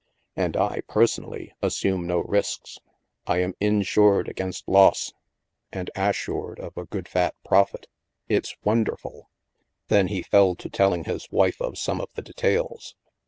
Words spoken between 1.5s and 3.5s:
assume no risks. I